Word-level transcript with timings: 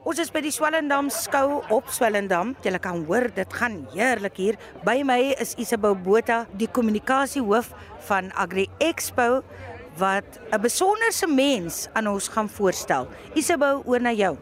Ons 0.00 0.16
is 0.16 0.30
by 0.32 0.40
die 0.40 0.48
Swellendam 0.48 1.10
skou 1.12 1.58
op 1.76 1.90
Swellendam. 1.92 2.54
Jy 2.64 2.78
kan 2.80 3.02
hoor 3.04 3.26
dit 3.36 3.52
gaan 3.52 3.82
heerlik 3.92 4.38
hier. 4.40 4.56
By 4.80 5.02
my 5.04 5.34
is 5.36 5.52
Isabel 5.60 5.92
Botha, 5.92 6.46
die 6.56 6.70
kommunikasiehoof 6.72 7.68
van 8.08 8.30
Agri 8.32 8.64
Expo 8.80 9.42
wat 10.00 10.40
'n 10.52 10.60
besonderse 10.60 11.26
mens 11.26 11.88
aan 11.92 12.06
ons 12.06 12.28
gaan 12.28 12.48
voorstel. 12.48 13.08
Isabel, 13.34 13.82
oor 13.84 14.00
na 14.00 14.12
jou. 14.12 14.38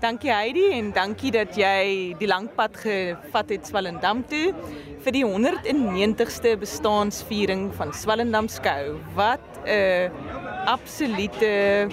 Dankie 0.00 0.30
Heidi 0.30 0.72
en 0.72 0.92
dankie 0.92 1.30
dat 1.30 1.56
jy 1.56 2.14
die 2.18 2.28
lang 2.28 2.48
pad 2.54 2.76
gevat 2.76 3.48
het 3.48 3.66
Swellendam 3.66 4.22
toe 4.28 4.52
vir 5.00 5.12
die 5.12 5.24
190ste 5.24 6.58
bestaansviering 6.58 7.72
van 7.74 7.94
Swellendam 7.94 8.48
skou. 8.48 8.98
Wat 9.14 9.40
'n 9.64 9.68
uh, 9.68 10.47
absolute 10.68 11.88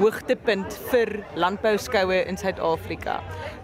hoogtepunt 0.00 0.74
vir 0.90 1.10
landbouskoue 1.36 2.22
in 2.24 2.38
Suid-Afrika. 2.40 3.18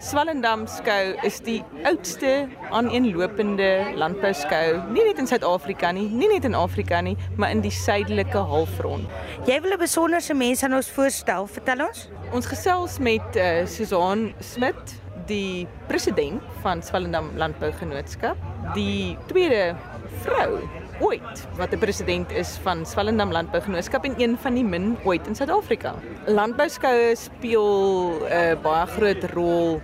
Swellendam 0.05 0.67
skou 0.69 1.15
is 1.27 1.41
die 1.47 1.61
oudste 1.89 2.33
aaneenlopende 2.69 3.71
landbouskou, 4.01 4.81
nie 4.93 5.07
net 5.09 5.23
in 5.23 5.31
Suid-Afrika 5.31 5.93
nie, 5.97 6.09
nie 6.13 6.29
net 6.33 6.45
in 6.49 6.57
Afrika 6.59 7.01
nie, 7.05 7.17
maar 7.41 7.55
in 7.55 7.65
die 7.65 7.73
suidelike 7.75 8.45
halfrond. 8.53 9.09
Jy 9.49 9.61
wil 9.65 9.73
'n 9.73 9.81
besonderse 9.81 10.35
mens 10.35 10.63
aan 10.65 10.75
ons 10.75 10.91
voorstel, 10.91 11.47
vertel 11.47 11.87
ons? 11.87 12.09
Ons 12.33 12.47
gesels 12.47 12.99
met 12.99 13.37
uh, 13.37 13.67
Susan 13.67 14.35
Smit, 14.41 15.01
die 15.27 15.67
president 15.89 16.43
van 16.63 16.83
Swellendam 16.83 17.31
Landbougenootskap, 17.37 18.37
die 18.75 19.17
tweede 19.27 19.77
vrou 20.23 20.61
ooit 21.01 21.49
wat 21.57 21.73
'n 21.73 21.79
president 21.79 22.31
is 22.31 22.59
van 22.63 22.87
Swellendam 22.87 23.33
Landbougenootskap 23.33 24.05
en 24.05 24.15
een 24.17 24.37
van 24.39 24.55
die 24.55 24.65
min 24.65 24.97
ooit 25.05 25.27
in 25.27 25.35
Suid-Afrika. 25.35 25.95
Landbouskoue 26.27 27.17
speel 27.17 27.69
'n 28.11 28.33
uh, 28.33 28.63
baie 28.63 28.87
groot 28.87 29.25
rol 29.33 29.81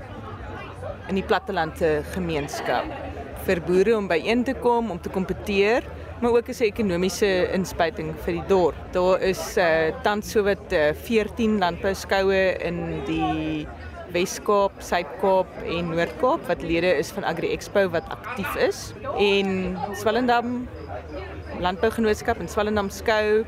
in 1.09 1.15
die 1.15 1.25
plattelandse 1.25 2.03
gemeenskap 2.13 2.85
vir 3.47 3.61
boere 3.61 3.97
om 3.97 4.09
byeen 4.09 4.45
te 4.45 4.55
kom 4.55 4.91
om 4.91 5.01
te 5.01 5.09
kompeteer 5.09 5.83
maar 6.21 6.31
ook 6.31 6.49
as 6.49 6.61
'n 6.61 6.73
ekonomiese 6.73 7.53
inspuiting 7.53 8.15
vir 8.25 8.33
die 8.33 8.47
dorp. 8.49 8.77
Daar 8.93 9.21
is 9.21 9.57
uh, 9.57 9.93
tans 10.03 10.31
sowat 10.31 10.73
uh, 10.73 10.93
14 10.95 11.59
landbouskoue 11.59 12.57
in 12.59 13.03
die 13.05 13.67
Wes-Kaap, 14.13 14.73
Suid-Kaap 14.79 15.47
en 15.67 15.91
Noord-Kaap 15.91 16.47
wat 16.47 16.63
lede 16.63 16.97
is 16.97 17.11
van 17.11 17.25
Agri 17.25 17.51
Expo 17.53 17.89
wat 17.91 18.09
aktief 18.09 18.57
is 18.57 18.95
en 19.19 19.77
Swellendam 19.93 20.69
Landbougenootskap 21.61 22.41
en 22.41 22.49
Swellendam 22.49 22.91
Skou 22.91 23.45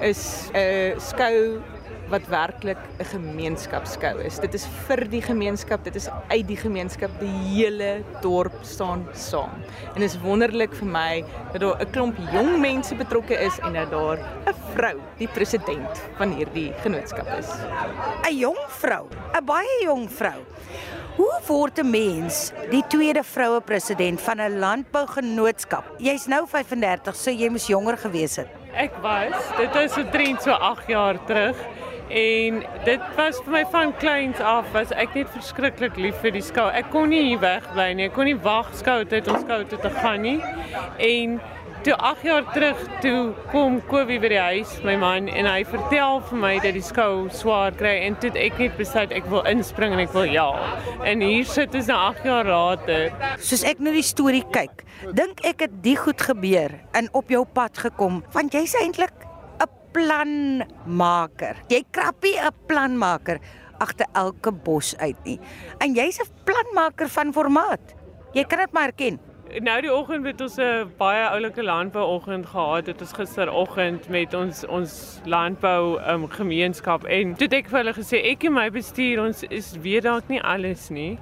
is 0.00 0.50
'n 0.54 1.00
skou 1.00 1.62
wat 2.10 2.26
werklik 2.30 2.78
'n 2.98 3.04
gemeenskapskou 3.04 4.20
is. 4.22 4.38
Dit 4.38 4.54
is 4.54 4.66
vir 4.86 5.08
die 5.10 5.22
gemeenskap, 5.22 5.84
dit 5.84 5.96
is 5.96 6.08
uit 6.28 6.46
die 6.46 6.56
gemeenskap, 6.56 7.10
die 7.20 7.28
hele 7.28 8.02
dorp 8.22 8.54
staan 8.62 9.06
saam. 9.12 9.50
En 9.94 10.00
dit 10.00 10.10
is 10.10 10.18
wonderlik 10.20 10.74
vir 10.74 10.86
my 10.86 11.24
dat 11.52 11.60
daar 11.60 11.80
'n 11.80 11.90
klomp 11.90 12.16
jong 12.32 12.60
mense 12.60 12.94
betrokke 12.94 13.34
is 13.34 13.58
en 13.58 13.72
dat 13.72 13.90
daar 13.90 14.18
'n 14.46 14.54
vrou 14.74 15.00
die 15.18 15.28
president 15.28 16.02
van 16.16 16.32
hierdie 16.32 16.72
genootskap 16.82 17.26
is. 17.38 17.48
'n 18.28 18.36
Jong 18.36 18.62
vrou, 18.68 19.08
'n 19.34 19.44
baie 19.44 19.82
jong 19.82 20.10
vrou. 20.10 20.40
Hoe 21.16 21.40
word 21.46 21.78
'n 21.80 21.90
mens 21.90 22.52
die 22.70 22.82
tweede 22.92 23.22
vroue 23.24 23.60
president 23.60 24.20
van 24.20 24.40
'n 24.40 24.58
landbougenootskap? 24.58 25.84
Jy's 25.98 26.26
nou 26.26 26.44
35, 26.46 27.16
so 27.16 27.30
jy 27.30 27.48
moes 27.48 27.66
jonger 27.66 27.96
gewees 27.96 28.36
het. 28.36 28.48
Ek 28.74 28.92
was, 29.00 29.32
dit 29.56 29.74
is 29.74 29.92
so 29.92 30.04
3 30.12 30.36
so 30.40 30.50
8 30.50 30.86
jaar 30.86 31.24
terug. 31.24 31.56
En 32.08 32.62
dit 32.84 33.00
was 33.16 33.40
vir 33.42 33.52
my 33.52 33.64
van 33.72 33.92
kleins 33.98 34.40
af 34.40 34.70
was 34.72 34.92
ek 34.94 35.16
net 35.18 35.30
verskriklik 35.34 35.98
lief 35.98 36.20
vir 36.22 36.36
die 36.36 36.44
skou. 36.44 36.68
Ek 36.70 36.92
kon 36.94 37.10
nie 37.10 37.24
hier 37.32 37.42
wegbly 37.42 37.90
nie. 37.98 38.06
Ek 38.06 38.14
kon 38.14 38.30
nie 38.30 38.38
wag 38.46 38.70
skou 38.78 39.02
tyd 39.10 39.26
om 39.32 39.40
skou 39.42 39.64
toe 39.66 39.80
te 39.82 39.90
gaan 39.98 40.22
nie. 40.22 40.38
En 41.02 41.40
toe 41.86 41.94
8 41.96 42.22
jaar 42.26 42.46
terug 42.52 42.78
toe 43.00 43.34
kom 43.52 43.76
Kobie 43.86 44.18
by 44.18 44.30
die 44.32 44.40
huis, 44.42 44.72
my 44.82 44.96
man, 44.98 45.28
en 45.30 45.46
hy 45.46 45.60
vertel 45.70 46.18
vir 46.30 46.40
my 46.42 46.52
dat 46.64 46.74
die 46.74 46.82
skou 46.82 47.28
swaar 47.30 47.76
kry 47.78 47.92
en 48.08 48.16
toe 48.22 48.32
ek 48.42 48.58
net 48.58 48.74
besluit 48.78 49.14
ek 49.14 49.28
wil 49.30 49.46
inspring 49.46 49.94
en 49.94 50.02
ek 50.02 50.10
wil 50.16 50.26
ja. 50.26 50.48
En 51.06 51.22
hier 51.22 51.46
sit 51.46 51.74
ons 51.78 51.90
nou 51.92 51.98
8 52.08 52.26
jaar 52.26 52.50
later. 52.50 53.14
Soos 53.38 53.62
ek 53.70 53.82
nou 53.82 53.94
die 53.94 54.06
storie 54.06 54.42
kyk, 54.54 54.82
dink 55.14 55.44
ek 55.46 55.66
het 55.66 55.78
die 55.84 55.94
goed 56.00 56.22
gebeur 56.26 56.74
en 56.98 57.10
op 57.14 57.30
jou 57.30 57.44
pad 57.54 57.78
gekom 57.86 58.22
want 58.34 58.54
jy's 58.56 58.74
eintlik 58.82 59.15
planmaker. 59.96 61.56
Jy 61.72 61.80
krappie 61.90 62.36
'n 62.36 62.52
planmaker 62.68 63.40
agter 63.80 64.06
elke 64.12 64.52
bos 64.52 64.96
uit 64.98 65.16
nie. 65.24 65.40
En 65.80 65.94
jy's 65.94 66.20
'n 66.20 66.28
planmaker 66.44 67.08
van 67.08 67.32
formaat. 67.32 67.94
Jy 68.32 68.44
kan 68.44 68.58
dit 68.58 68.72
maar 68.72 68.92
erken. 68.92 69.18
Nou 69.60 69.80
die 69.80 69.92
oggend 69.92 70.26
het 70.26 70.40
ons 70.40 70.58
'n 70.58 70.92
baie 70.98 71.24
oulike 71.28 71.62
landbouoggend 71.62 72.46
gehad. 72.46 72.84
Dit 72.84 73.00
is 73.00 73.12
gisteroggend 73.12 74.08
met 74.08 74.34
ons 74.34 74.66
ons 74.66 75.20
landbou 75.24 75.98
um, 76.10 76.28
gemeenskap 76.28 77.04
en 77.04 77.34
toe 77.34 77.46
het 77.46 77.52
ek 77.52 77.68
vir 77.68 77.78
hulle 77.78 77.94
gesê 77.94 78.22
ek 78.32 78.44
en 78.44 78.52
my 78.52 78.70
bestuur 78.70 79.24
ons 79.24 79.42
is 79.48 79.76
weet 79.80 80.02
dalk 80.02 80.28
nie 80.28 80.42
alles 80.42 80.90
nie. 80.90 81.18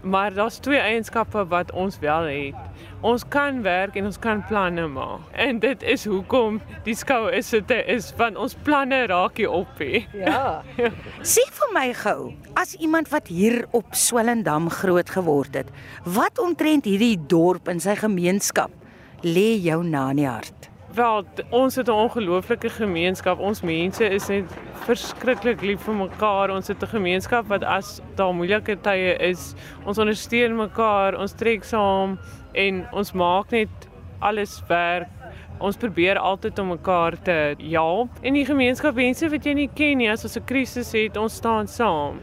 Maar 0.00 0.34
daar's 0.34 0.58
twee 0.58 0.78
eienskappe 0.78 1.46
wat 1.46 1.72
ons 1.72 1.98
wel 1.98 2.22
het. 2.22 2.54
Ons 3.00 3.24
kan 3.28 3.62
werk 3.62 3.96
en 3.96 4.04
ons 4.04 4.18
kan 4.18 4.42
planne 4.46 4.86
maak. 4.88 5.26
En 5.32 5.58
dit 5.58 5.82
is 5.82 6.04
hoekom 6.04 6.60
die 6.84 6.94
skou 6.94 7.30
is 7.32 7.50
dit 7.50 7.70
is 7.86 8.12
van 8.16 8.36
ons 8.36 8.56
planne 8.66 9.06
raak 9.06 9.36
hier 9.36 9.50
op 9.50 9.82
hè. 9.82 10.04
Ja. 10.12 10.62
Sê 11.34 11.44
vir 11.58 11.74
my 11.74 11.88
gou, 11.96 12.32
as 12.54 12.76
iemand 12.78 13.10
wat 13.12 13.28
hier 13.32 13.64
op 13.76 13.94
Swellendam 13.94 14.70
groot 14.70 15.10
geword 15.10 15.60
het, 15.62 15.74
wat 16.04 16.38
omtrent 16.38 16.88
hierdie 16.88 17.18
dorp 17.28 17.68
en 17.68 17.82
sy 17.82 17.98
gemeenskap 17.98 18.72
lê 19.26 19.54
jou 19.58 19.82
na 19.84 20.10
in 20.14 20.24
die 20.24 20.30
hart? 20.30 20.70
Wel, 20.96 21.24
ons 21.50 21.74
het 21.74 21.88
'n 21.88 21.90
ongelooflike 21.90 22.68
gemeenskap. 22.68 23.38
Ons 23.38 23.60
mense 23.60 24.08
is 24.08 24.26
net 24.26 24.44
verskriklik 24.72 25.60
lief 25.60 25.80
vir 25.80 25.94
mekaar. 25.94 26.50
Ons 26.50 26.68
het 26.68 26.82
'n 26.82 26.86
gemeenskap 26.86 27.46
wat 27.46 27.64
as 27.64 28.00
daar 28.14 28.34
moeilike 28.34 28.80
tye 28.80 29.16
is, 29.18 29.54
ons 29.84 29.98
ondersteun 29.98 30.56
mekaar, 30.56 31.18
ons 31.18 31.32
trek 31.32 31.64
saam 31.64 32.18
en 32.52 32.88
ons 32.92 33.12
maak 33.12 33.50
net 33.50 33.68
alles 34.18 34.62
werk. 34.68 35.08
Ons 35.58 35.76
probeer 35.76 36.18
altyd 36.18 36.58
om 36.58 36.68
mekaar 36.68 37.22
te 37.22 37.54
help. 37.58 38.08
En 38.22 38.32
die 38.32 38.46
gemeenskap 38.46 38.94
mense 38.94 39.28
wat 39.28 39.44
jy 39.44 39.52
nie 39.52 39.70
ken 39.74 39.96
nie, 39.96 40.10
as 40.10 40.24
ons 40.24 40.36
'n 40.36 40.44
krisis 40.44 40.92
het, 40.92 41.16
ons 41.16 41.34
staan 41.34 41.68
saam. 41.68 42.20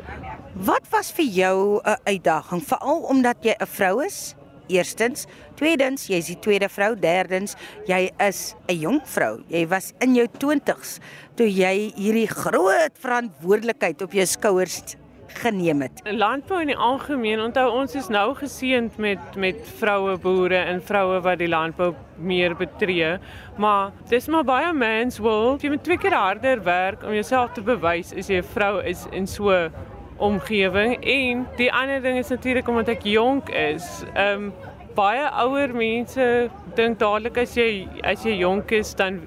Wat 0.54 0.90
was 0.90 1.12
vir 1.12 1.26
jou 1.26 1.80
'n 1.84 1.98
uitdaging, 2.04 2.64
veral 2.64 3.02
omdat 3.02 3.38
jy 3.42 3.56
'n 3.60 3.68
vrou 3.68 4.04
is? 4.04 4.36
Eerstens, 4.68 5.28
tweedens, 5.56 6.08
jy 6.08 6.22
is 6.22 6.32
die 6.32 6.40
tweede 6.40 6.70
vrou, 6.70 6.96
derdens, 6.96 7.56
jy 7.88 8.12
is 8.20 8.56
'n 8.70 8.80
jong 8.80 9.02
vrou. 9.06 9.44
Jy 9.50 9.68
was 9.68 9.94
in 10.00 10.16
jou 10.16 10.28
20's 10.28 11.00
toe 11.36 11.48
jy 11.48 11.94
hierdie 11.96 12.28
groot 12.28 12.94
verantwoordelikheid 13.00 14.02
op 14.02 14.12
jou 14.12 14.26
skouers 14.26 14.96
geneem 15.34 15.82
het. 15.82 16.02
Landbou 16.06 16.62
in 16.62 16.72
die 16.72 16.78
algemeen, 16.78 17.42
onthou 17.42 17.66
ons 17.74 17.96
is 17.96 18.10
nou 18.14 18.34
geseënd 18.38 18.98
met 19.02 19.38
met 19.40 19.60
vroue 19.80 20.18
boere 20.22 20.60
en 20.70 20.82
vroue 20.84 21.22
wat 21.26 21.42
die 21.42 21.50
landbou 21.50 21.94
meer 22.18 22.56
betree, 22.56 23.18
maar 23.58 23.92
dis 24.10 24.28
maar 24.28 24.46
baie 24.48 24.74
mens 24.74 25.20
wil 25.24 25.58
jy 25.62 25.74
moet 25.74 25.84
twee 25.84 25.98
keer 25.98 26.16
harder 26.18 26.62
werk 26.64 27.04
om 27.04 27.16
jouself 27.16 27.54
te 27.54 27.66
bewys 27.66 28.14
as 28.14 28.30
jy 28.30 28.42
'n 28.42 28.52
vrou 28.54 28.82
is 28.84 29.08
in 29.12 29.28
so 29.28 29.70
omgewing 30.24 30.96
en 31.02 31.44
die 31.60 31.72
ander 31.74 32.02
ding 32.04 32.18
is 32.18 32.32
natuurlik 32.32 32.70
omdat 32.72 32.96
ek 32.98 33.08
jonk 33.10 33.50
is. 33.50 33.90
Ehm 34.14 34.50
um, 34.50 34.54
baie 34.94 35.26
ouer 35.42 35.72
mense 35.74 36.26
dink 36.78 37.00
dadelik 37.02 37.40
as 37.42 37.56
jy 37.58 37.88
as 38.06 38.26
jy 38.28 38.36
jonk 38.44 38.72
is 38.78 38.94
dan 38.94 39.24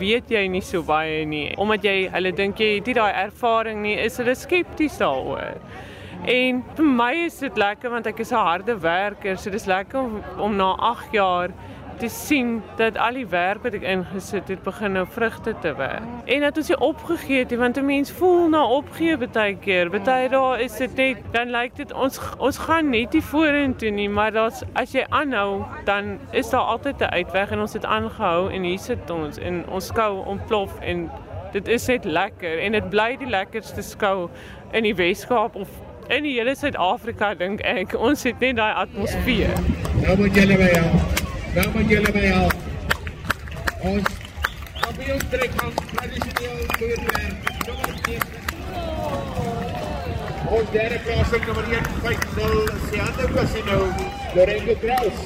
weet 0.00 0.30
jy 0.32 0.46
nie 0.48 0.62
so 0.64 0.82
baie 0.82 1.24
nie. 1.28 1.52
Omdat 1.60 1.84
jy 1.84 1.96
hulle 2.14 2.32
dink 2.36 2.60
jy 2.60 2.76
het 2.78 2.88
nie 2.88 2.96
daai 2.96 3.12
ervaring 3.26 3.82
nie, 3.84 3.96
is 4.00 4.16
hulle 4.20 4.34
skepties 4.36 4.98
daaroor. 5.00 5.60
En 6.32 6.62
vir 6.76 6.86
my 6.86 7.12
is 7.26 7.40
dit 7.42 7.56
lekker 7.58 7.90
want 7.90 8.06
ek 8.06 8.20
is 8.20 8.32
'n 8.32 8.46
harde 8.46 8.76
werker, 8.78 9.36
so 9.36 9.50
dis 9.50 9.66
lekker 9.66 9.98
om, 9.98 10.22
om 10.38 10.56
na 10.56 10.74
8 10.78 11.12
jaar 11.12 11.50
te 12.02 12.08
sien 12.08 12.62
dat 12.76 12.96
al 12.98 13.14
die 13.14 13.26
werk 13.30 13.62
wat 13.62 13.76
ek 13.78 13.84
ingesit 13.86 14.48
het 14.50 14.62
begin 14.66 14.96
nou 14.96 15.04
vrugte 15.06 15.54
te 15.62 15.70
werk. 15.78 16.06
En 16.34 16.42
dat 16.42 16.56
ons 16.58 16.70
nie 16.72 16.78
opgegee 16.82 17.44
het 17.44 17.54
want 17.60 17.78
'n 17.78 17.86
mens 17.86 18.10
voel 18.18 18.48
na 18.48 18.64
opgee 18.66 19.16
baie 19.16 19.56
keer. 19.56 19.90
Baie 19.90 20.28
daar 20.28 20.60
is 20.60 20.76
dit 20.76 20.96
net 20.96 21.16
dan 21.30 21.50
lyk 21.50 21.76
dit 21.76 21.92
ons 21.92 22.18
ons 22.38 22.58
gaan 22.58 22.90
net 22.90 23.12
nie 23.12 23.22
vorentoe 23.22 23.90
nie, 23.90 24.08
maar 24.08 24.32
daar's 24.32 24.64
as 24.72 24.92
jy 24.92 25.06
aanhou 25.08 25.64
dan 25.84 26.18
is 26.32 26.50
daar 26.50 26.66
altyd 26.74 27.00
'n 27.00 27.14
uitweg 27.14 27.50
en 27.50 27.60
ons 27.60 27.72
het 27.72 27.84
aangehou 27.84 28.50
en 28.52 28.62
hier 28.62 28.78
sit 28.78 29.10
ons 29.10 29.38
en 29.38 29.64
ons 29.68 29.86
skou 29.86 30.26
ontplof 30.26 30.80
en 30.80 31.10
dit 31.52 31.68
is 31.68 31.86
net 31.86 32.04
lekker 32.04 32.58
en 32.58 32.72
dit 32.72 32.90
bly 32.90 33.16
die 33.16 33.30
lekkerste 33.30 33.82
skou 33.82 34.28
in 34.72 34.82
die 34.82 34.94
Weskaap 34.94 35.54
of 35.54 35.68
in 36.08 36.22
die 36.22 36.32
hele 36.32 36.54
Suid-Afrika 36.54 37.34
dink 37.34 37.60
ek. 37.60 37.94
Ons 37.94 38.22
het 38.22 38.40
net 38.40 38.56
daai 38.56 38.74
atmosfeer. 38.74 39.54
Nou 40.02 40.16
moet 40.16 40.34
julle 40.34 40.56
by 40.56 40.70
jou. 40.74 41.21
Nou 41.52 41.70
moet 41.72 41.88
julle 41.88 42.10
my 42.14 42.20
help. 42.32 42.54
Ons 43.84 44.06
kampioen 44.80 45.18
trek 45.28 45.56
aan 45.60 45.74
tradisioneel 45.90 46.62
voorwerp. 46.78 47.50
Ons 50.52 50.70
derde 50.72 51.00
plaasing 51.04 51.44
nommer 51.48 51.66
150 51.68 52.78
Siando 52.86 53.26
Casino, 53.34 53.76
Lorenzo 54.36 54.76
Kraus. 54.80 55.20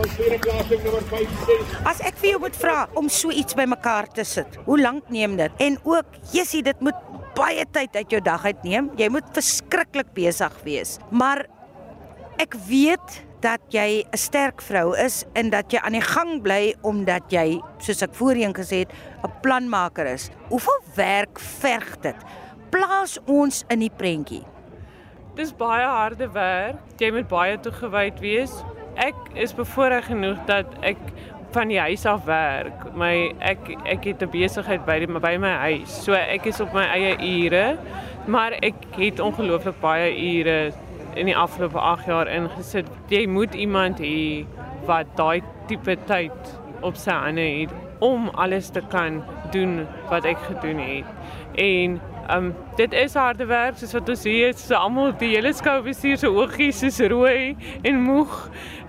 Ons 0.00 0.16
tweede 0.16 0.40
plaasing 0.42 0.82
nommer 0.88 1.06
56 1.12 1.78
As 1.92 2.02
ek 2.10 2.18
vir 2.18 2.32
jou 2.32 2.42
moet 2.48 2.58
vra 2.58 2.76
om 2.98 3.12
so 3.20 3.30
iets 3.30 3.54
bymekaar 3.58 4.10
te 4.18 4.26
sit, 4.26 4.58
hoe 4.66 4.80
lank 4.82 5.14
neem 5.14 5.38
dit? 5.38 5.62
En 5.62 5.78
ook, 5.86 6.18
Jessie, 6.34 6.64
dit 6.66 6.82
moet 6.82 7.06
baie 7.38 7.62
tyd 7.70 8.02
uit 8.02 8.18
jou 8.18 8.22
dag 8.32 8.50
uitneem. 8.50 8.90
Jy 8.98 9.12
moet 9.14 9.30
verskriklik 9.38 10.10
besig 10.18 10.60
wees. 10.66 10.98
Maar 11.14 11.46
ek 12.42 12.58
weet 12.66 13.22
dat 13.40 13.60
jy 13.70 14.04
'n 14.04 14.16
sterk 14.16 14.62
vrou 14.62 14.96
is 14.96 15.24
en 15.32 15.50
dat 15.50 15.72
jy 15.72 15.78
aan 15.78 15.92
die 15.92 16.08
gang 16.14 16.42
bly 16.42 16.74
omdat 16.82 17.22
jy, 17.30 17.60
soos 17.78 18.02
ek 18.02 18.14
voorheen 18.14 18.54
gesê 18.54 18.78
het, 18.84 18.92
'n 19.24 19.32
planmaker 19.42 20.06
is. 20.06 20.30
Hoeveel 20.48 20.80
werk 20.94 21.38
verg 21.38 22.00
dit? 22.00 22.16
Plaas 22.70 23.18
ons 23.26 23.64
in 23.68 23.78
die 23.78 23.92
prentjie. 23.96 24.44
Dis 25.34 25.52
baie 25.52 25.86
harde 25.86 26.32
werk. 26.32 26.76
Jy 26.98 27.10
moet 27.10 27.28
baie 27.28 27.60
toegewyd 27.60 28.20
wees. 28.20 28.64
Ek 28.96 29.14
is 29.34 29.54
bevoorreg 29.54 30.06
genoeg 30.06 30.38
dat 30.46 30.66
ek 30.82 30.98
van 31.52 31.68
die 31.68 31.78
huis 31.80 32.06
af 32.06 32.24
werk. 32.24 32.94
My 32.94 33.32
ek 33.38 33.70
ek 33.84 34.04
het 34.04 34.22
'n 34.22 34.30
besigheid 34.30 34.84
by 34.84 34.98
die, 34.98 35.06
by 35.06 35.36
my 35.36 35.54
huis. 35.54 36.04
So 36.04 36.12
ek 36.12 36.46
is 36.46 36.60
op 36.60 36.72
my 36.72 36.84
eie 36.84 37.16
ure, 37.16 37.78
maar 38.26 38.52
ek 38.52 38.74
het 38.96 39.20
ongelooflik 39.20 39.80
baie 39.80 40.10
ure 40.10 40.72
in 41.18 41.26
die 41.26 41.36
afgelope 41.36 41.78
8 41.80 42.06
jaar 42.06 42.30
ingesit. 42.30 42.88
Jy 43.10 43.26
moet 43.26 43.54
iemand 43.54 44.00
hê 44.02 44.46
wat 44.86 45.10
daai 45.18 45.42
tipe 45.68 45.96
tyd 46.08 46.54
op 46.86 46.96
sy 46.96 47.12
hande 47.12 47.42
het 47.42 47.74
om 48.04 48.28
alles 48.38 48.70
te 48.70 48.82
kan 48.92 49.22
doen 49.52 49.82
wat 50.10 50.26
ek 50.28 50.38
gedoen 50.46 50.78
het. 50.78 51.10
En 51.58 51.98
um 52.30 52.54
dit 52.76 52.92
is 52.92 53.14
harde 53.16 53.46
werk 53.48 53.78
soos 53.80 53.94
wat 53.96 54.08
ons 54.12 54.22
sien, 54.22 54.54
so 54.54 54.76
almal 54.76 55.14
die 55.18 55.32
hele 55.32 55.52
skoubestuur 55.56 56.18
se 56.20 56.30
oogies 56.30 56.82
is 56.86 57.00
rooi 57.10 57.56
en 57.82 58.02
moeg. 58.04 58.34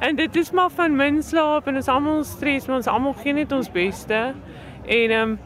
En 0.06 0.20
dit 0.20 0.36
is 0.36 0.52
maar 0.52 0.72
van 0.76 0.96
min 0.96 1.22
slaap 1.24 1.68
en 1.68 1.80
ons 1.80 1.92
almal 1.92 2.24
stres, 2.28 2.68
maar 2.68 2.81
ons 2.81 2.92
almal 2.92 3.16
gee 3.24 3.34
net 3.34 3.56
ons 3.56 3.72
beste. 3.72 4.24
En 4.86 5.16
um 5.22 5.38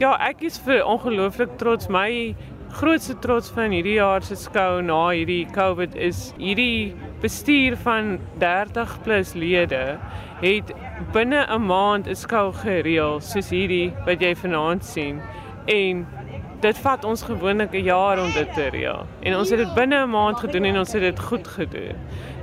ja, 0.00 0.16
ek 0.26 0.42
is 0.48 0.58
ongelooflik 0.66 1.58
trots 1.60 1.88
my 1.92 2.34
grootste 2.74 3.14
trots 3.22 3.50
van 3.54 3.70
hierdie 3.70 3.98
jaar 4.00 4.24
se 4.26 4.34
skou 4.38 4.80
na 4.82 4.98
hierdie 5.12 5.44
COVID 5.54 5.94
is 5.94 6.32
hierdie 6.40 6.94
bestuur 7.22 7.76
van 7.84 8.16
30 8.42 8.96
plus 9.04 9.34
lede 9.38 9.82
het 10.40 10.72
binne 11.14 11.46
'n 11.46 11.66
maand 11.66 12.08
'n 12.08 12.18
skou 12.18 12.52
gereël 12.52 13.20
soos 13.20 13.50
hierdie 13.50 13.92
wat 14.06 14.20
jy 14.20 14.34
vanaand 14.34 14.84
sien. 14.84 15.20
En 15.66 16.06
dit 16.60 16.78
vat 16.78 17.04
ons 17.04 17.22
gewoonlik 17.22 17.72
'n 17.74 17.84
jaar 17.84 18.18
om 18.18 18.32
dit 18.32 18.54
te 18.54 18.68
reël. 18.68 19.06
En 19.22 19.36
ons 19.36 19.50
het 19.50 19.58
dit 19.58 19.74
binne 19.74 20.02
'n 20.02 20.10
maand 20.10 20.38
gedoen 20.38 20.64
en 20.64 20.78
ons 20.78 20.92
het 20.92 21.02
dit 21.02 21.20
goed 21.20 21.46
gedoen. 21.46 21.96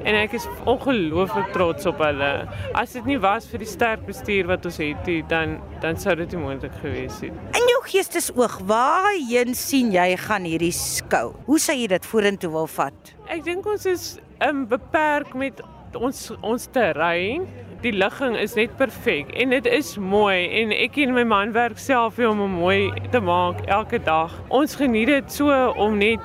En 0.04 0.16
ek 0.16 0.32
is 0.34 0.48
ongelooflik 0.66 1.52
trots 1.52 1.86
op 1.86 1.98
hulle. 1.98 2.48
As 2.74 2.94
dit 2.94 3.06
nie 3.06 3.20
was 3.20 3.48
vir 3.48 3.60
die 3.60 3.68
sterk 3.68 4.06
bestuur 4.06 4.48
wat 4.48 4.66
ons 4.66 4.78
het 4.78 5.30
dan 5.30 5.60
dan 5.82 5.98
sou 5.98 6.16
dit 6.16 6.32
nie 6.32 6.42
moontlik 6.42 6.74
gewees 6.82 7.20
het 7.22 7.61
jou 7.82 7.90
geestesoog, 7.90 8.60
waarheen 8.68 9.56
sien 9.56 9.92
jy 9.92 10.16
gaan 10.18 10.46
hierdie 10.46 10.74
skou? 10.74 11.34
Hoe 11.46 11.60
sou 11.60 11.76
jy 11.76 11.88
dit 11.88 12.06
vorentoe 12.06 12.52
wil 12.52 12.68
vat? 12.68 13.14
Ek 13.28 13.44
dink 13.44 13.66
ons 13.66 13.86
is 13.86 14.20
um, 14.46 14.66
beperk 14.70 15.34
met 15.34 15.62
ons 15.96 16.32
ons 16.42 16.68
terrein. 16.74 17.48
Die 17.82 17.94
ligging 17.94 18.38
is 18.38 18.54
net 18.56 18.76
perfek 18.78 19.32
en 19.34 19.50
dit 19.50 19.66
is 19.66 19.96
mooi 19.98 20.46
en 20.62 20.72
ek 20.72 21.00
en 21.02 21.16
my 21.16 21.24
man 21.26 21.54
werk 21.56 21.80
self 21.82 22.20
vir 22.20 22.30
om 22.30 22.44
hom 22.44 22.60
mooi 22.62 22.92
te 23.12 23.20
maak 23.20 23.66
elke 23.68 23.98
dag. 24.06 24.34
Ons 24.50 24.78
geniet 24.78 25.10
dit 25.10 25.34
so 25.34 25.50
om 25.82 25.98
net 25.98 26.22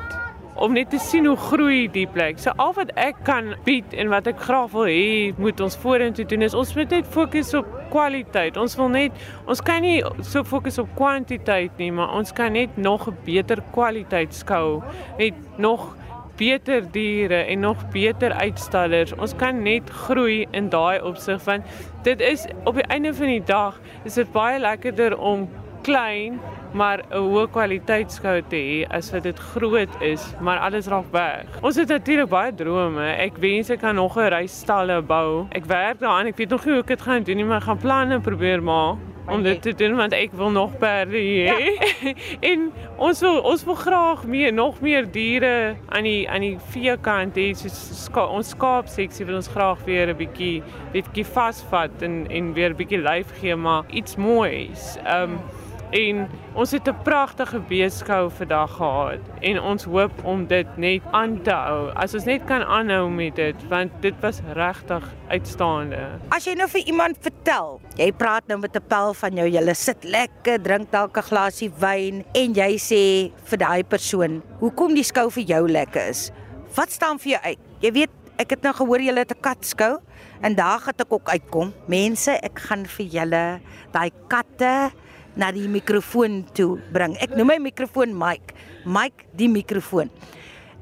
om 0.56 0.73
net 0.73 0.91
te 0.91 0.99
sien 1.03 1.26
hoe 1.29 1.37
groei 1.37 1.87
die 1.93 2.06
plek. 2.06 2.38
So 2.41 2.55
al 2.62 2.73
wat 2.76 2.93
ek 3.00 3.19
kan 3.29 3.55
bied 3.67 3.94
en 3.97 4.11
wat 4.12 4.29
ek 4.31 4.41
graag 4.47 4.73
wil 4.73 4.88
hê 4.88 5.35
moet 5.41 5.61
ons 5.64 5.76
vorentoe 5.82 6.26
doen 6.29 6.47
is 6.47 6.56
ons 6.56 6.73
moet 6.76 6.94
net 6.97 7.11
fokus 7.12 7.53
op 7.58 7.69
kwaliteit. 7.93 8.56
Ons 8.61 8.76
wil 8.81 8.91
net 8.94 9.26
ons 9.47 9.61
kan 9.64 9.85
nie 9.85 9.99
so 10.23 10.44
fokus 10.44 10.81
op 10.82 10.91
kwantiteit 10.99 11.76
nie, 11.81 11.93
maar 11.93 12.14
ons 12.17 12.32
kan 12.32 12.53
net 12.53 12.76
nog 12.76 13.08
'n 13.08 13.17
beter 13.25 13.62
kwaliteit 13.73 14.35
skou. 14.35 14.82
Net 15.19 15.35
nog 15.58 15.97
beter 16.37 16.85
diere 16.93 17.44
en 17.49 17.61
nog 17.61 17.88
beter 17.93 18.32
uitstallers. 18.32 19.14
Ons 19.14 19.35
kan 19.37 19.62
net 19.62 19.91
groei 19.91 20.47
in 20.53 20.69
daai 20.69 21.00
opsig 21.00 21.43
van 21.43 21.62
dit 22.03 22.20
is 22.20 22.47
op 22.64 22.75
die 22.75 22.87
einde 22.93 23.14
van 23.14 23.26
die 23.26 23.44
dag 23.44 23.81
is 24.05 24.14
dit 24.14 24.32
baie 24.32 24.58
lekkerder 24.61 25.19
om 25.19 25.49
klein 25.82 26.41
maar 26.76 27.02
'n 27.11 27.25
hoë 27.25 27.49
kwaliteit 27.50 28.12
skou 28.12 28.43
te 28.50 28.56
hê 28.56 28.87
as 28.90 29.11
wat 29.12 29.23
dit 29.23 29.38
groot 29.38 29.94
is, 30.00 30.34
maar 30.40 30.58
alles 30.58 30.87
raak 30.87 31.11
weg. 31.11 31.44
Ons 31.62 31.76
het 31.76 31.88
natuurlik 31.88 32.28
baie 32.28 32.55
drome. 32.55 33.06
Ek 33.17 33.37
wens 33.40 33.70
ek 33.70 33.81
kan 33.81 33.94
nog 33.94 34.17
'n 34.17 34.28
rystalle 34.28 35.02
bou. 35.02 35.46
Ek 35.50 35.64
werk 35.64 35.99
daaraan. 36.00 36.26
Ek 36.26 36.37
weet 36.37 36.50
nog 36.50 36.64
nie 36.64 36.73
hoe 36.73 36.82
ek 36.82 36.87
dit 36.87 37.02
gaan 37.02 37.23
doen 37.23 37.37
nie, 37.37 37.44
maar 37.44 37.56
ek 37.56 37.69
gaan 37.69 37.78
planne 37.78 38.20
probeer 38.20 38.62
maak 38.62 38.96
om 39.26 39.43
dit 39.43 39.62
te 39.62 39.75
doen 39.75 39.96
want 39.96 40.12
ek 40.12 40.32
wil 40.32 40.50
nog 40.50 40.78
perde 40.78 41.19
hê. 41.19 41.46
Ja. 41.46 41.56
en 42.50 42.70
ons 42.96 43.20
wil 43.20 43.40
ons 43.40 43.64
wil 43.64 43.75
graag 43.75 44.25
meer 44.26 44.52
nog 44.52 44.81
meer 44.81 45.11
diere 45.11 45.76
aan 45.88 46.06
die 46.06 46.31
aan 46.31 46.40
die 46.46 46.56
veekant 46.72 47.37
hê 47.37 47.50
soos 47.58 48.05
ska, 48.05 48.26
ons 48.26 48.52
skaapseksie 48.55 49.26
wil 49.26 49.40
ons 49.40 49.50
graag 49.50 49.82
weer 49.84 50.12
'n 50.12 50.17
bietjie 50.17 50.62
bietjie 50.93 51.26
vasvat 51.26 52.02
en 52.02 52.26
en 52.31 52.52
weer 52.55 52.70
'n 52.70 52.79
bietjie 52.79 53.02
lyf 53.02 53.32
gee 53.40 53.56
maar 53.56 53.84
iets 53.90 54.17
moois. 54.17 54.96
Ehm 55.05 55.32
um, 55.32 55.64
en 55.91 56.29
ons 56.55 56.71
het 56.71 56.88
'n 56.88 57.03
pragtige 57.03 57.61
beeskou 57.61 58.31
vandag 58.31 58.77
gehad 58.77 59.21
en 59.41 59.61
ons 59.61 59.85
hoop 59.85 60.25
om 60.25 60.47
dit 60.47 60.67
net 60.77 61.03
aan 61.11 61.43
te 61.43 61.50
hou. 61.50 61.91
As 61.94 62.15
ons 62.15 62.25
net 62.25 62.44
kan 62.44 62.62
aanhou 62.65 63.11
met 63.11 63.37
dit 63.37 63.69
want 63.69 63.91
dit 64.00 64.15
was 64.21 64.41
regtig 64.53 65.05
uitstaande. 65.29 66.19
As 66.29 66.44
jy 66.44 66.55
nou 66.55 66.69
vir 66.69 66.81
iemand 66.87 67.17
vertel, 67.21 67.81
jy 67.97 68.12
praat 68.12 68.47
nou 68.47 68.59
met 68.59 68.77
'n 68.77 68.87
pel 68.88 69.15
van 69.15 69.35
jou, 69.35 69.49
jy 69.49 69.75
sit 69.75 70.05
lekker, 70.05 70.62
drink 70.62 70.91
dalk 70.91 71.17
'n 71.17 71.23
glasie 71.23 71.71
wyn 71.79 72.25
en 72.35 72.55
jy 72.55 72.77
sê 72.79 73.32
vir 73.44 73.59
daai 73.59 73.85
persoon, 73.85 74.43
"Hoekom 74.61 74.94
die 74.94 75.05
skou 75.05 75.31
vir 75.31 75.44
jou 75.44 75.69
lekker 75.69 76.09
is?" 76.09 76.32
Wat 76.75 76.91
staan 76.91 77.19
vir 77.19 77.31
jou 77.31 77.43
uit? 77.43 77.59
Jy 77.81 77.93
weet, 77.93 78.11
ek 78.39 78.50
het 78.50 78.62
nou 78.62 78.75
gehoor 78.75 79.00
julle 79.00 79.19
het 79.19 79.32
'n 79.32 79.41
katskou 79.41 79.99
en 80.43 80.55
daar 80.55 80.81
gaan 80.81 80.94
ek 80.99 81.12
ook 81.12 81.29
uitkom. 81.29 81.73
Mense, 81.89 82.31
ek 82.31 82.59
gaan 82.59 82.87
vir 82.87 83.06
julle 83.06 83.61
daai 83.93 84.11
katte 84.29 84.93
na 85.37 85.53
die 85.53 85.69
mikrofoon 85.69 86.44
toe 86.56 86.77
bring. 86.93 87.17
Ek 87.21 87.37
noem 87.37 87.55
my 87.55 87.59
mikrofoon 87.71 88.17
Mike. 88.17 88.56
Mike 88.85 89.29
die 89.37 89.49
mikrofoon. 89.53 90.11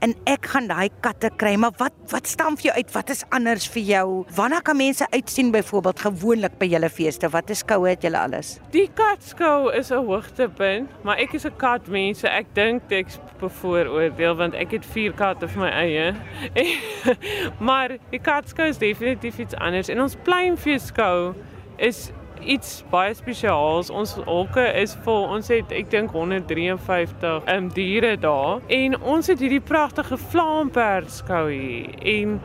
En 0.05 0.13
ek 0.29 0.51
gaan 0.53 0.67
daai 0.69 0.91
katte 1.01 1.31
kry, 1.41 1.55
maar 1.57 1.73
wat 1.79 1.95
wat 2.11 2.27
staan 2.29 2.59
vir 2.59 2.67
jou 2.67 2.75
uit? 2.77 2.91
Wat 2.93 3.11
is 3.15 3.23
anders 3.33 3.65
vir 3.73 3.85
jou? 3.89 4.09
Wanneer 4.37 4.61
kan 4.67 4.77
mense 4.77 5.07
uitsien 5.15 5.53
byvoorbeeld 5.55 6.03
gewoonlik 6.05 6.59
by 6.61 6.69
julle 6.69 6.91
feeste? 6.93 7.31
Wat 7.33 7.49
is 7.51 7.63
skoue 7.65 7.89
het 7.89 8.05
julle 8.05 8.21
alles? 8.21 8.59
Die 8.75 8.89
katskou 9.01 9.73
is 9.73 9.91
'n 9.91 10.05
hoogtepunt, 10.05 10.91
maar 11.05 11.17
ek 11.19 11.33
is 11.35 11.47
'n 11.47 11.57
katmens, 11.57 12.21
so 12.21 12.27
ek 12.27 12.47
dink 12.55 12.83
ek's 12.91 13.19
bevooroordeel 13.41 14.37
want 14.37 14.55
ek 14.55 14.71
het 14.71 14.87
4 14.87 15.13
katte 15.13 15.49
vir 15.49 15.63
my 15.63 15.71
eie. 15.71 16.15
maar 17.69 17.97
die 18.11 18.21
katskou 18.21 18.69
is 18.69 18.79
definitief 18.79 19.39
iets 19.39 19.55
anders 19.55 19.89
en 19.89 20.01
ons 20.01 20.17
pleinfeeskou 20.23 21.35
is 21.77 22.11
iets 22.45 22.85
baie 22.91 23.15
spesiaals. 23.15 23.91
Ons 23.91 24.15
hokke 24.27 24.65
is 24.81 24.97
vol. 25.05 25.29
Ons 25.37 25.51
het 25.53 25.73
ek 25.75 25.91
dink 25.93 26.15
153 26.15 27.49
um, 27.55 27.69
diere 27.75 28.15
daar 28.21 28.65
en 28.73 28.97
ons 29.01 29.27
het 29.33 29.41
hierdie 29.41 29.63
pragtige 29.65 30.19
vlaamperd-skou 30.31 31.45
hier. 31.51 31.91
En 32.15 32.41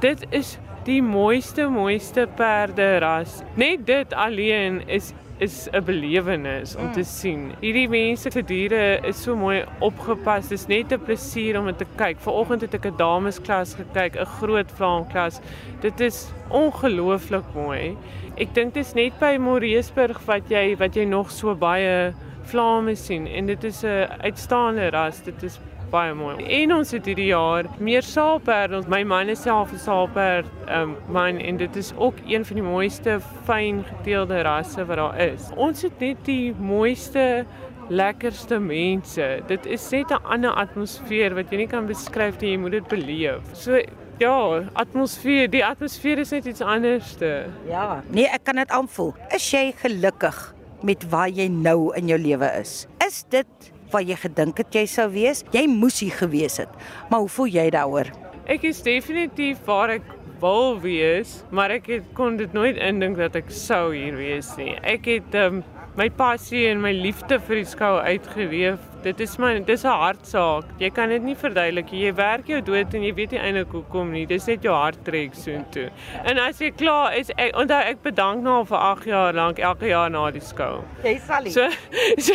dit 0.00 0.26
is 0.30 0.56
die 0.84 1.02
mooiste 1.02 1.68
mooiste 1.68 2.26
perde 2.36 2.98
ras. 2.98 3.42
Net 3.56 3.86
dit 3.86 4.12
alleen 4.14 4.82
is 4.88 5.12
is 5.38 5.68
'n 5.72 5.84
belewenis 5.84 6.76
om 6.76 6.92
te 6.92 7.02
sien. 7.02 7.52
Hierdie 7.60 7.88
mense 7.88 8.30
se 8.30 8.42
diere 8.42 9.00
is 9.02 9.22
so 9.22 9.36
mooi 9.36 9.64
opgepas. 9.80 10.48
Dit 10.48 10.58
is 10.58 10.66
net 10.66 10.92
'n 10.92 11.00
plesier 11.04 11.58
om 11.58 11.66
dit 11.66 11.78
te 11.78 11.86
kyk. 11.96 12.18
Vanoggend 12.18 12.60
het 12.60 12.74
ek 12.74 12.86
'n 12.86 12.96
damesklas 12.96 13.74
gekyk, 13.74 14.16
'n 14.16 14.24
groot 14.24 14.70
vlaamklas. 14.70 15.40
Dit 15.80 16.00
is 16.00 16.32
ongelooflik 16.48 17.44
mooi. 17.54 17.96
Ek 18.36 18.54
dink 18.54 18.74
dit 18.74 18.84
is 18.86 18.94
net 18.94 19.18
by 19.18 19.36
Moreesburg 19.38 20.24
wat 20.26 20.48
jy 20.48 20.76
wat 20.76 20.94
jy 20.94 21.04
nog 21.04 21.30
so 21.30 21.54
baie 21.54 22.12
vlaame 22.44 22.94
sien 22.94 23.26
en 23.26 23.46
dit 23.46 23.64
is 23.64 23.84
'n 23.84 24.08
uitstaande 24.22 24.90
ras. 24.90 25.22
Dit 25.22 25.42
is 25.42 25.58
baie 25.90 26.14
mooi. 26.14 26.36
En 26.62 26.74
ons 26.74 26.90
het 26.90 27.06
hierdie 27.06 27.30
jaar 27.30 27.68
meer 27.78 28.02
saalperde. 28.02 28.76
Ons 28.76 28.88
my 28.92 29.02
man 29.04 29.28
is 29.28 29.42
self 29.42 29.72
'n 29.72 29.78
saalperd 29.78 30.46
um 30.68 30.96
man 31.08 31.38
en 31.38 31.56
dit 31.56 31.76
is 31.76 31.92
ook 31.96 32.14
een 32.26 32.44
van 32.44 32.56
die 32.56 32.64
mooiste 32.64 33.20
fyn 33.44 33.84
geteelde 33.84 34.42
rasse 34.42 34.84
wat 34.84 34.96
daar 34.96 35.18
is. 35.20 35.50
Ons 35.56 35.82
het 35.82 36.00
net 36.00 36.24
die 36.24 36.54
mooiste 36.58 37.44
lekkerste 37.88 38.58
mense. 38.58 39.42
Dit 39.46 39.66
is 39.66 39.90
net 39.90 40.10
'n 40.10 40.22
ander 40.24 40.50
atmosfeer 40.50 41.34
wat 41.34 41.50
jy 41.50 41.56
nie 41.56 41.66
kan 41.66 41.86
beskryf 41.86 42.40
nie, 42.40 42.50
jy 42.50 42.58
moet 42.58 42.70
dit 42.70 42.88
beleef. 42.88 43.42
So 43.52 43.80
ja, 44.18 44.62
atmosfeer, 44.72 45.50
die 45.50 45.64
atmosfeer 45.64 46.18
is 46.18 46.30
net 46.30 46.46
iets 46.46 46.60
anderste. 46.60 47.46
Ja, 47.68 48.02
nee, 48.10 48.26
ek 48.26 48.44
kan 48.44 48.56
dit 48.56 48.70
aanvoel. 48.70 49.14
Is 49.34 49.50
jy 49.50 49.72
gelukkig 49.76 50.54
met 50.82 51.10
waar 51.10 51.28
jy 51.28 51.48
nou 51.48 51.94
in 51.96 52.06
jou 52.06 52.18
lewe 52.18 52.50
is? 52.60 52.86
Is 53.06 53.24
dit 53.28 53.72
waar 53.94 54.04
jy 54.04 54.18
gedink 54.18 54.58
het 54.60 54.74
jy 54.74 54.84
sou 54.90 55.08
wees? 55.14 55.44
Jy 55.54 55.64
moes 55.70 56.00
hier 56.02 56.14
gewees 56.18 56.58
het. 56.62 56.70
Maar 57.10 57.24
hoe 57.24 57.32
voel 57.36 57.52
jy 57.54 57.68
daaroor? 57.74 58.10
Ek 58.50 58.66
is 58.68 58.82
definitief 58.84 59.62
waar 59.68 59.94
ek 59.96 60.10
wil 60.42 60.74
wees, 60.82 61.38
maar 61.54 61.72
ek 61.72 61.86
het, 61.88 62.08
kon 62.18 62.36
dit 62.36 62.52
nooit 62.52 62.76
indink 62.76 63.16
dat 63.20 63.38
ek 63.38 63.52
sou 63.54 63.94
hier 63.94 64.16
wees 64.18 64.50
nie. 64.58 64.74
Ek 64.82 65.06
het 65.08 65.38
um, 65.40 65.62
my 65.98 66.08
passie 66.10 66.64
en 66.66 66.80
my 66.82 66.90
liefde 66.94 67.38
vir 67.46 67.60
die 67.60 67.68
skou 67.70 67.92
uitgeweef. 68.02 68.82
Dit 69.04 69.20
is 69.20 69.36
my 69.38 69.58
dis 69.60 69.84
'n 69.84 69.92
hartsaak. 70.00 70.64
Jy 70.80 70.90
kan 70.90 71.08
dit 71.08 71.22
nie 71.22 71.34
verduidelik 71.34 71.92
nie. 71.92 72.00
Jy 72.06 72.14
werk 72.14 72.46
jou 72.48 72.60
dood 72.60 72.94
en 72.94 73.02
jy 73.02 73.12
weet 73.14 73.30
nie 73.30 73.38
eintlik 73.40 73.70
hoekom 73.70 74.10
nie. 74.12 74.26
Dis 74.26 74.46
net 74.46 74.62
jou 74.62 74.74
hart 74.74 75.04
trek 75.04 75.34
soontoe. 75.34 75.90
En 76.24 76.38
as 76.38 76.58
jy 76.58 76.70
klaar 76.70 77.14
is, 77.14 77.30
ek 77.36 77.54
onthou 77.54 77.78
ek 77.78 78.02
bedank 78.02 78.42
nou 78.42 78.56
al 78.58 78.64
vir 78.64 78.78
8 78.78 79.04
jaar 79.04 79.32
lank 79.34 79.58
elke 79.58 79.86
jaar 79.86 80.10
na 80.10 80.30
die 80.30 80.40
skou. 80.40 80.82
Jy 81.04 81.18
sal 81.18 81.50
So, 81.50 81.68
so 82.26 82.34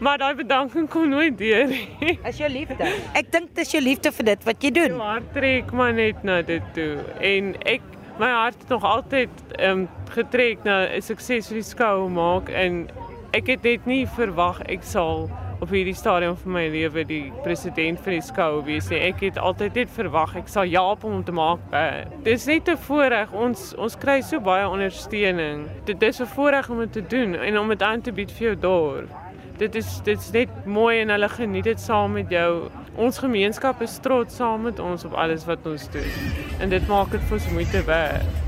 maar 0.00 0.18
daai 0.18 0.34
bedanking 0.34 0.88
kom 0.88 1.08
nooit 1.08 1.38
deur 1.38 1.66
nie. 1.66 2.18
Is 2.24 2.38
jou 2.38 2.48
liefde. 2.48 2.84
Ek 3.14 3.32
dink 3.32 3.54
dis 3.54 3.72
jou 3.72 3.82
liefde 3.82 4.12
vir 4.12 4.24
dit 4.24 4.44
wat 4.44 4.62
jy 4.62 4.70
doen. 4.70 4.98
Jou 4.98 5.02
hart 5.02 5.32
trek 5.32 5.72
maar 5.72 5.92
net 5.92 6.22
na 6.22 6.42
dit 6.42 6.62
toe 6.74 6.98
en 7.20 7.56
ek 7.64 7.82
my 8.18 8.30
hart 8.30 8.56
het 8.58 8.68
nog 8.68 8.84
altyd 8.84 9.30
ehm 9.56 9.70
um, 9.70 9.88
getrek 10.10 10.64
na 10.64 10.86
'n 10.86 11.02
suksesvolle 11.02 11.62
skou 11.62 12.08
maak 12.10 12.48
en 12.48 12.88
ek 13.30 13.46
het 13.46 13.62
net 13.62 13.86
nie 13.86 14.06
verwag 14.06 14.62
ek 14.62 14.82
sal 14.82 15.30
op 15.60 15.70
hierdie 15.74 15.94
stadium 15.94 16.36
van 16.36 16.52
my 16.52 16.66
lewe 16.70 17.04
die 17.04 17.32
president 17.42 18.00
van 18.00 18.12
die 18.12 18.22
skou 18.22 18.64
wees 18.64 18.88
nie. 18.92 19.00
Ek 19.10 19.20
het 19.20 19.38
altyd 19.38 19.74
net 19.74 19.90
verwag 19.90 20.36
ek 20.36 20.48
sal 20.48 20.70
help 20.70 21.04
om 21.04 21.24
te 21.24 21.34
maak. 21.34 21.58
Dis 22.22 22.46
net 22.46 22.68
'n 22.68 22.76
voorreg. 22.76 23.32
Ons 23.32 23.74
ons 23.74 23.96
kry 23.96 24.20
so 24.20 24.40
baie 24.40 24.68
ondersteuning. 24.68 25.66
Dit 25.84 26.02
is 26.02 26.20
'n 26.20 26.26
voorreg 26.26 26.70
om 26.70 26.78
dit 26.78 26.92
te 26.92 27.06
doen 27.06 27.34
en 27.34 27.58
om 27.58 27.68
dit 27.68 27.82
aan 27.82 28.00
te 28.00 28.12
bied 28.12 28.32
vir 28.32 28.46
jou 28.46 28.56
dorp. 28.56 29.27
Dit 29.58 29.74
is 29.74 29.86
dit 30.06 30.18
is 30.18 30.30
net 30.30 30.66
mooi 30.66 31.00
en 31.00 31.10
hulle 31.10 31.28
geniet 31.28 31.64
dit 31.66 31.80
saam 31.80 32.12
met 32.14 32.30
jou. 32.30 32.68
Ons 32.94 33.18
gemeenskap 33.18 33.82
is 33.82 33.98
trots 34.02 34.36
saam 34.38 34.62
met 34.68 34.78
ons 34.78 35.04
op 35.04 35.16
alles 35.18 35.46
wat 35.50 35.66
ons 35.66 35.88
doen. 35.90 36.12
En 36.62 36.70
dit 36.70 36.86
maak 36.86 37.10
dit 37.10 37.24
vir 37.26 37.40
ons 37.40 37.50
moeite 37.56 37.82
werd. 37.88 38.47